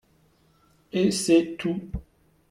[0.93, 1.79] Et c'est tout